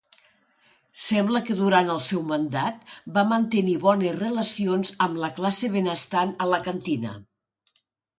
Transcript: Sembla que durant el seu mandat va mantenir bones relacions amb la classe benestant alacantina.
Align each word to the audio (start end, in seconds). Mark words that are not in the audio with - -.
Sembla 1.07 1.41
que 1.49 1.55
durant 1.57 1.91
el 1.95 1.99
seu 2.05 2.23
mandat 2.31 2.95
va 3.17 3.23
mantenir 3.33 3.75
bones 3.83 4.15
relacions 4.21 4.93
amb 5.07 5.21
la 5.25 5.29
classe 5.41 5.71
benestant 5.77 6.33
alacantina. 6.47 7.13